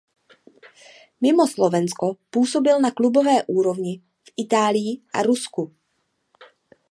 [1.21, 5.75] Mimo Slovensko působil na klubové úrovni v Itálii a Rusku.